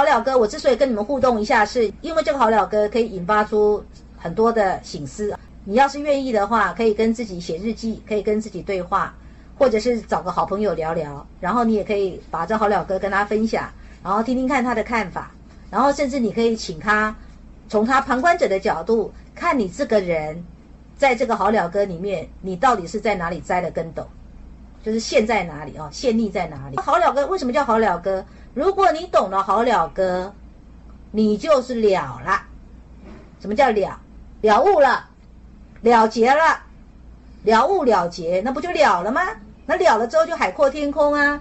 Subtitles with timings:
[0.00, 3.84] 好了哥我之所以跟你们互动一下，是因为这个好了哥可以引发出
[4.16, 5.36] 很多的醒思。
[5.64, 9.14] 你要是愿意的话，可以跟自己写日记，可以跟自己对话，
[9.58, 11.26] 或者是找个好朋友聊聊。
[11.38, 13.70] 然后你也可以把这好了哥跟他分享，
[14.02, 15.32] 然后听听看他的看法。
[15.70, 17.14] 然后甚至你可以请他
[17.68, 20.42] 从他旁观者的角度看你这个人，
[20.96, 24.06] 在这个好了哥里面，你到底是在哪里栽了跟斗，
[24.82, 25.88] 就是陷在哪里啊？
[25.92, 26.76] 陷溺在哪里？
[26.78, 28.24] 好了哥为什么叫好了哥？
[28.54, 30.32] 如果你懂了好了哥，
[31.10, 32.42] 你就是了了。
[33.40, 34.00] 什么叫了？
[34.42, 35.08] 了悟了，
[35.82, 36.60] 了结了，
[37.42, 39.20] 了悟了结，那不就了了吗？
[39.66, 41.40] 那了了之后就海阔天空啊。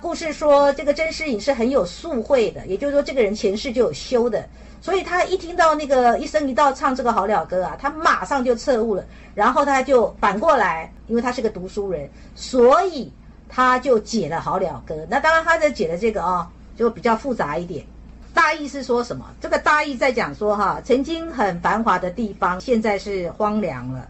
[0.00, 4.48] 故事说这个甄士隐是很有素慧的，也就是说这个人前世就有修的，
[4.80, 13.12] 所以他一听到那个一生一道唱这个好了歌啊，他马上就彻悟了，然后他就反过来，因为他是个读书人，所以。
[13.52, 17.84] 他就解了好了歌，那当然他在解的这个啊，就比较复杂一点。
[18.32, 19.26] 大意是说什么？
[19.40, 24.06] 这个大意在讲说哈，曾经很繁华的地方，现在是荒凉了。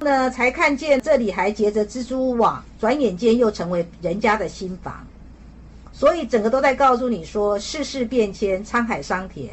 [0.00, 5.06] 那才看见这里还结着蜘蛛网，转眼间又成为人家的新房。
[6.00, 9.50] 所以整个都在告诉你说，世事变迁，沧海桑田，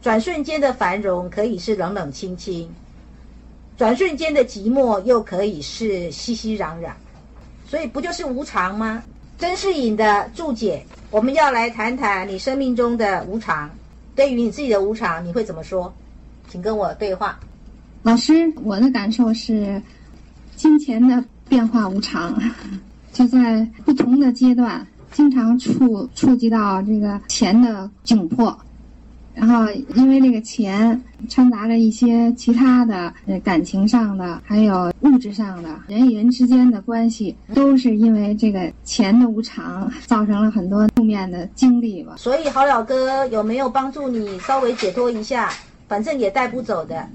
[0.00, 2.66] 转瞬间的繁荣可以是冷冷清清，
[3.76, 6.92] 转瞬间的寂寞又可以是熙熙攘攘。
[7.66, 9.02] 所以不就是无常吗？
[9.36, 13.70] 甄士隐的注解，我们要来谈谈你生命中的无常。
[14.14, 15.92] 对于你自己的无常，你会怎么说？
[16.48, 17.38] 请跟我对话。
[18.02, 19.82] 老师，我的感受是，
[20.54, 22.34] 金钱的变化无常，
[23.12, 28.54] 就在不同的阶段，经常触触及到这个钱的窘迫。
[29.34, 42.14] 然后，因为这个钱掺杂着一些其他的，呃，感情上的，还有物质上的，人与人之间的关系，都是因为这个钱的无常，造成了很多负面的经历吧。
[42.18, 45.50] 所以，好老哥有没有帮助你稍微解脱一下？
[45.88, 47.08] 反正也带不走的。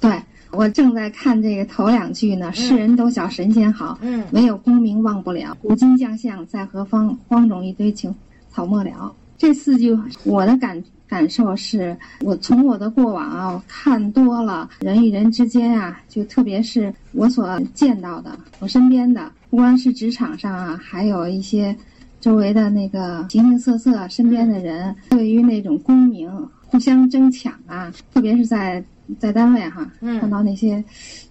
[0.00, 0.20] 对，
[0.52, 2.52] 我正在看这个头两句呢。
[2.52, 5.56] 世人都晓神仙好，嗯，唯有功名忘不了。
[5.60, 7.18] 古今将相在何方？
[7.26, 8.14] 荒冢一堆情
[8.50, 9.12] 草没了。
[9.36, 10.82] 这四句，我的感。
[11.08, 21.76] 感受是我从我的过往啊看多了人与人之间啊，就特别是我所见到的，我身边的，不光是职场上啊，还有一些
[22.18, 26.30] 周围的那个形形色色身边的人，对于那种功名
[26.64, 28.82] 互相争抢啊，特别是在
[29.18, 29.90] 在单位哈，
[30.20, 30.82] 看到那些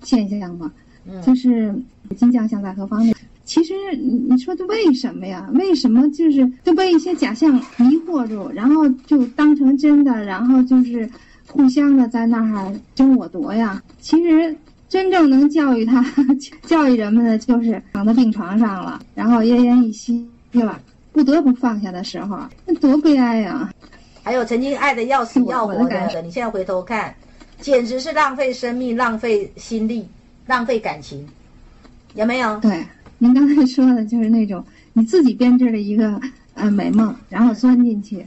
[0.04, 0.72] 现象嘛，
[1.26, 1.74] 就是
[2.18, 3.14] 金将相在何方那。
[3.44, 5.50] 其实你你说这为什么呀？
[5.54, 11.10] 为什么就是都被一些假象迷惑住，然后就当成真的，然后就是
[11.48, 13.82] 互相的在那儿争我夺呀？
[14.00, 14.56] 其实
[14.88, 16.06] 真正能教育他、
[16.64, 20.80] 教育人们的，就是躺在病床上了，然后奄奄一息了，
[21.12, 23.70] 不得不放下的时候，那多悲哀呀！
[24.24, 27.14] 还有曾经爱的要死要活的，你现在回头看，
[27.62, 30.08] 简直是浪费生命、浪费心力、
[30.48, 31.26] 浪费感情，
[32.16, 32.60] 有没有？
[32.60, 32.86] 对。
[33.24, 36.20] 您刚才说的就是那种你自己编织了一个
[36.56, 38.26] 呃美梦，然后钻进去，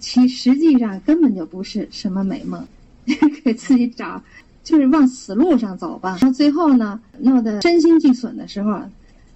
[0.00, 2.66] 其实际上根本就不是什么美梦，
[3.44, 4.22] 给自己找，
[4.64, 6.16] 就是往死路上走吧。
[6.18, 8.80] 到最后呢，弄得身心俱损的时候，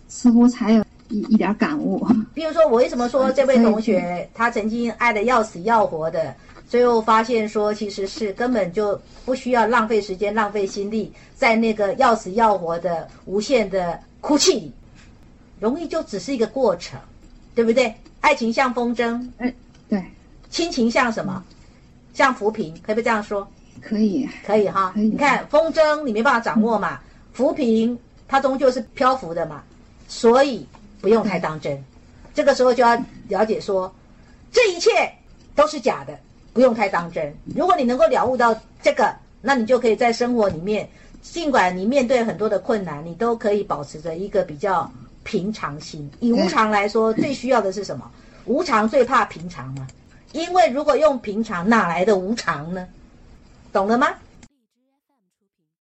[0.09, 2.03] 似乎才有一一点感悟。
[2.33, 6.35] 比如说，我为什么说这位同学他曾经爱的要死要活的，
[6.69, 14.73] 最后发现说其实是根本就不需要浪费时间、浪费心力在那个要死要活的无限的哭泣里。
[15.59, 16.99] 容易就只是一个过程，
[17.55, 17.95] 对不对？
[18.21, 19.55] 爱情像风筝，嗯，
[19.89, 20.05] 对，
[20.51, 21.43] 亲情像什么？
[22.13, 23.47] 像浮萍，可不可以这样说？
[23.81, 24.93] 可以，可以哈。
[24.97, 26.99] 你看风筝，你没办法掌握嘛；
[27.33, 29.63] 浮萍，它终究是漂浮的嘛，
[30.09, 30.67] 所以
[31.01, 31.83] 不用太当真。
[32.35, 32.95] 这个时候就要
[33.29, 33.95] 了解说，
[34.53, 34.91] 这一切
[35.55, 36.19] 都是假的，
[36.57, 37.33] 不用太当真。
[37.55, 40.89] 如果你能够了悟到这个，那你就可以在生活里面，
[41.23, 44.91] 尽管你面对很多的困难，你都可以保持着一个比较。
[45.27, 48.09] 平常心，以无常来说，最需要的是什么？
[48.45, 49.85] 无常最怕平常嘛，
[50.31, 52.87] 因为如果用平常，哪来的无常呢？
[53.73, 54.07] 懂了吗？